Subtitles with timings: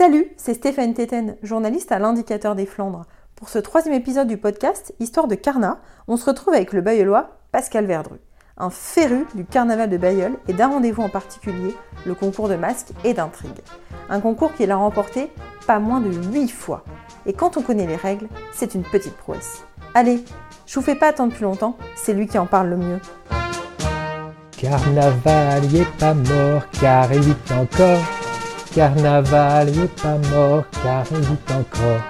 [0.00, 3.04] Salut, c'est Stéphane Téten, journaliste à l'Indicateur des Flandres.
[3.36, 7.36] Pour ce troisième épisode du podcast Histoire de Carnat, on se retrouve avec le bayeullois
[7.52, 8.16] Pascal Verdru,
[8.56, 11.76] un féru du carnaval de Bayeul et d'un rendez-vous en particulier,
[12.06, 13.60] le concours de masques et d'intrigues.
[14.08, 15.30] Un concours qu'il a remporté
[15.66, 16.82] pas moins de 8 fois.
[17.26, 19.66] Et quand on connaît les règles, c'est une petite prouesse.
[19.92, 20.24] Allez,
[20.64, 23.00] je vous fais pas attendre plus longtemps, c'est lui qui en parle le mieux.
[24.52, 28.19] Carnaval, il est pas mort, car il vit encore.
[28.74, 32.00] Carnaval, il est pas mort, car il vit encore.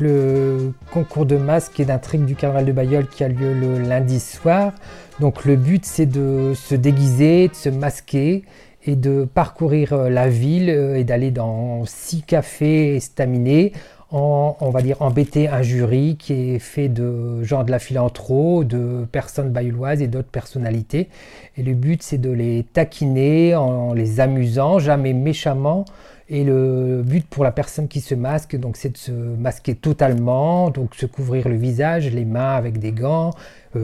[0.00, 4.18] Le concours de masques et d'intrigues du carnaval de Bayeul qui a lieu le lundi
[4.18, 4.72] soir.
[5.20, 8.44] Donc le but c'est de se déguiser, de se masquer
[8.84, 13.72] et de parcourir euh, la ville euh, et d'aller dans six cafés estaminés
[14.10, 19.06] on va dire, embêter un jury qui est fait de gens de la philanthro, de
[19.10, 21.08] personnes baïloises et d'autres personnalités.
[21.56, 25.84] Et le but, c'est de les taquiner en les amusant, jamais méchamment.
[26.30, 30.70] Et le but pour la personne qui se masque, donc, c'est de se masquer totalement,
[30.70, 33.30] donc se couvrir le visage, les mains avec des gants,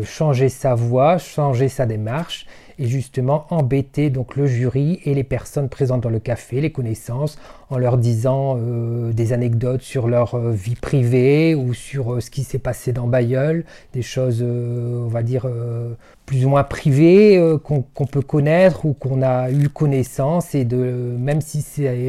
[0.04, 2.46] changer sa voix, changer sa démarche
[2.78, 7.38] et justement embêter donc le jury et les personnes présentes dans le café, les connaissances,
[7.70, 12.44] en leur disant euh, des anecdotes sur leur euh, vie privée ou sur ce qui
[12.44, 15.46] s'est passé dans Bayeul, des choses, on va dire,
[16.26, 20.76] plus ou moins privées qu'on peut connaître ou qu'on a eu connaissance et de,
[21.18, 21.62] même si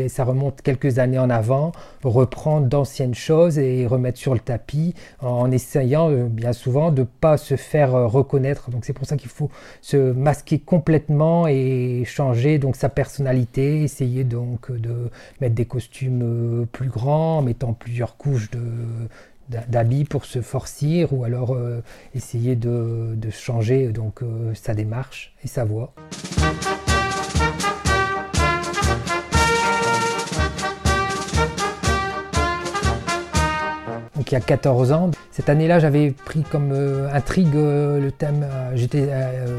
[0.10, 1.72] ça remonte quelques années en avant,
[2.04, 7.38] reprendre d'anciennes choses et remettre sur le tapis en essayant bien souvent de ne pas
[7.38, 8.72] se faire reconnaître.
[8.72, 9.50] Donc c'est pour ça qu'il faut
[9.82, 15.10] se masquer complètement et changer donc sa personnalité, essayer donc de
[15.42, 18.60] mettre des costumes euh, plus grands, mettant plusieurs couches de
[19.48, 21.84] d'habits pour se forcir ou alors euh,
[22.16, 25.94] essayer de, de, changer donc euh, sa démarche et sa voix.
[34.26, 38.12] Donc il y a 14 ans, cette année-là, j'avais pris comme euh, intrigue euh, le
[38.12, 39.08] thème, euh, j'étais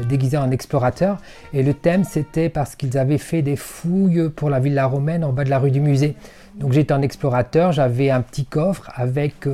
[0.09, 1.19] déguisé en explorateur,
[1.53, 5.31] et le thème c'était parce qu'ils avaient fait des fouilles pour la villa romaine en
[5.31, 6.15] bas de la rue du musée.
[6.55, 9.47] Donc j'étais un explorateur, j'avais un petit coffre avec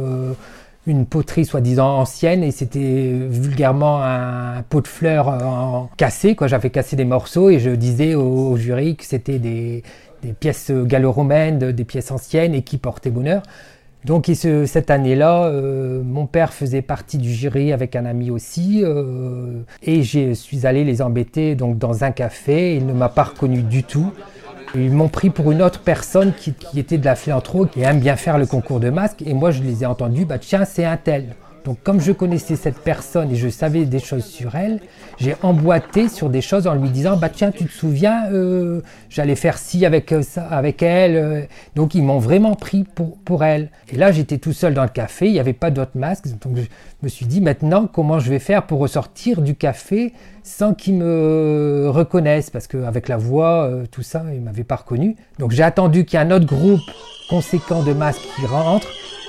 [0.88, 6.34] une poterie soi-disant ancienne et c'était vulgairement un pot de fleurs en cassé.
[6.34, 6.48] Quoi.
[6.48, 9.84] J'avais cassé des morceaux et je disais au, jury que c'était des,
[10.24, 13.44] des pièces gallo-romaines, des pièces anciennes et qui portaient bonheur.
[14.06, 19.62] Donc cette année-là, euh, mon père faisait partie du jury avec un ami aussi, euh,
[19.82, 22.76] et je suis allé les embêter donc dans un café.
[22.76, 24.12] Il ne m'a pas reconnu du tout.
[24.76, 28.16] Ils m'ont pris pour une autre personne qui, était de la philanthropie, qui aime bien
[28.16, 30.98] faire le concours de masques, et moi je les ai entendus, bah tiens c'est un
[30.98, 31.36] tel.
[31.66, 34.82] Donc comme je connaissais cette personne et je savais des choses sur elle,
[35.18, 39.36] j'ai emboîté sur des choses en lui disant bah tiens tu te souviens euh, j'allais
[39.36, 41.42] faire ci avec euh, ça avec elle euh.
[41.76, 43.70] donc ils m'ont vraiment pris pour, pour elle.
[43.92, 46.28] Et là j'étais tout seul dans le café il n'y avait pas d'autres masques.
[46.42, 46.64] Donc je
[47.02, 50.14] me suis dit maintenant comment je vais faire pour ressortir du café
[50.44, 52.50] sans qu'ils me reconnaissent?
[52.50, 55.16] Parce qu'avec la voix tout ça ils m'avaient pas reconnu.
[55.40, 56.82] Donc j'ai attendu qu'il y ait un autre groupe
[57.30, 58.88] conséquent de masques qui rentre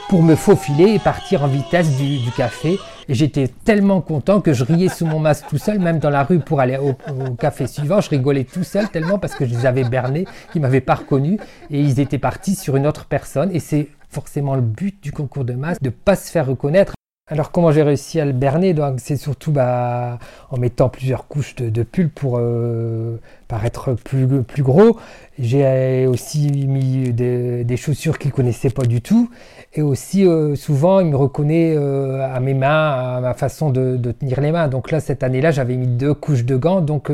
[0.08, 2.78] pour me faufiler et partir en vitesse du, café.
[3.08, 6.24] Et j'étais tellement content que je riais sous mon masque tout seul, même dans la
[6.24, 6.94] rue pour aller au,
[7.34, 8.00] café suivant.
[8.00, 11.38] Je rigolais tout seul tellement parce que je les avais bernés, qu'ils m'avaient pas reconnu
[11.70, 13.50] et ils étaient partis sur une autre personne.
[13.52, 16.94] Et c'est forcément le but du concours de masque, de pas se faire reconnaître.
[17.26, 18.74] Alors comment j'ai réussi à le berner?
[18.98, 20.18] C'est surtout bah,
[20.50, 23.16] en mettant plusieurs couches de, pull pour euh,
[23.48, 24.98] paraître plus, plus gros.
[25.38, 29.30] J'ai aussi mis des, chaussures qu'il ne connaissait pas du tout.
[29.72, 33.96] Et aussi euh, souvent il me reconnaît euh, à mes mains, à ma façon de,
[34.12, 34.68] tenir les mains.
[34.68, 37.10] Donc là cette année-là j'avais mis deux couches de gants, donc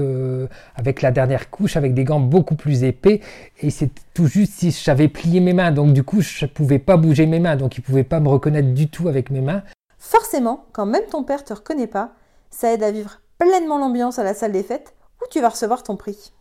[0.75, 3.21] avec la dernière couche avec des gants beaucoup plus épais.
[3.61, 5.71] Et c'est tout juste si j'avais plié mes mains.
[5.71, 8.19] Donc du coup je ne pouvais pas bouger mes mains, donc il ne pouvait pas
[8.19, 9.63] me reconnaître du tout avec mes mains.
[10.01, 12.13] Forcément, quand même ton père te reconnaît pas,
[12.51, 15.83] ça aide à vivre pleinement l'ambiance à la salle des fêtes où tu vas recevoir
[15.83, 16.33] ton prix.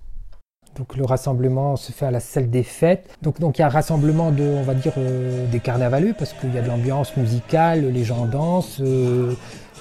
[0.78, 3.10] Donc le rassemblement se fait à la salle des fêtes.
[3.22, 6.32] Donc donc il y a un rassemblement de, on va dire, euh, des carnavaleux parce
[6.32, 8.80] qu'il y a de l'ambiance musicale, les gens dansent.
[8.80, 9.34] Euh,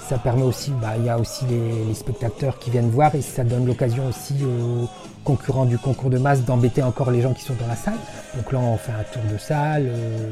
[0.09, 3.45] ça permet aussi, bah, il y a aussi les, spectateurs qui viennent voir et ça
[3.45, 4.89] donne l'occasion aussi aux
[5.25, 7.99] concurrents du concours de masse d'embêter encore les gens qui sont dans la salle.
[8.37, 9.87] Donc là on fait un tour de salle.
[9.87, 10.31] Euh,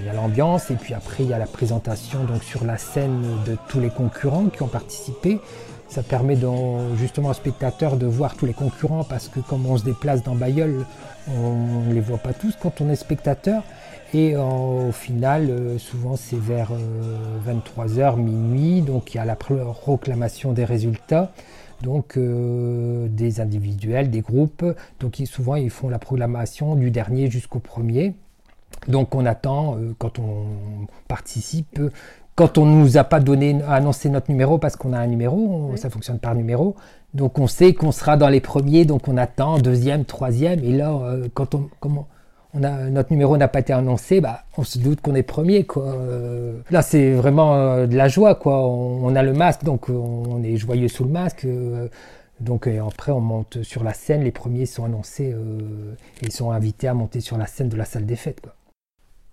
[0.00, 2.78] il y a l'ambiance et puis après il y a la présentation donc sur la
[2.78, 5.40] scène de tous les concurrents qui ont participé.
[5.92, 6.38] Ça permet
[6.96, 10.34] justement aux spectateurs de voir tous les concurrents parce que comme on se déplace dans
[10.34, 10.86] Bayeul,
[11.28, 13.62] on ne les voit pas tous quand on est spectateur.
[14.14, 16.70] Et au final, euh, souvent c'est vers
[17.46, 21.30] 23h, euh, minuit, donc il y a la proclamation des résultats,
[21.82, 24.64] donc euh, des individuels, des groupes.
[24.98, 28.14] Donc souvent ils font la proclamation du dernier jusqu'au premier.
[28.88, 30.46] Donc on attend, quand on
[31.06, 31.78] participe,
[32.34, 35.72] quand on ne nous a pas donné, annoncé notre numéro parce qu'on a un numéro,
[35.76, 36.76] ça fonctionne par numéro.
[37.14, 40.64] Donc on sait qu'on sera dans les premiers, donc on attend deuxième, troisième.
[40.64, 40.98] Et là,
[41.34, 42.06] quand on, comment,
[42.54, 45.64] notre numéro n'a pas été annoncé, bah, on se doute qu'on est premier.
[45.64, 45.96] Quoi.
[46.70, 48.34] là, c'est vraiment euh, de la joie.
[48.34, 48.66] Quoi.
[48.66, 51.44] On, a le masque, donc on est joyeux sous le masque.
[51.44, 51.88] Euh,
[52.40, 54.24] donc après, on monte sur la scène.
[54.24, 57.84] Les premiers sont annoncés euh, et sont invités à monter sur la scène de la
[57.84, 58.40] salle des fêtes.
[58.40, 58.54] Quoi.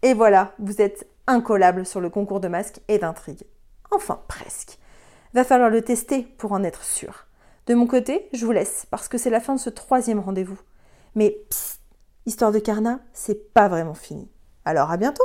[0.01, 3.45] Et voilà, vous êtes incollable sur le concours de masques et d'intrigues.
[3.91, 4.77] Enfin, presque.
[5.33, 7.25] Va falloir le tester pour en être sûr.
[7.67, 10.59] De mon côté, je vous laisse parce que c'est la fin de ce troisième rendez-vous.
[11.15, 11.79] Mais psst,
[12.29, 14.29] Histoire de Carnat, c'est pas vraiment fini.
[14.63, 15.23] Alors à bientôt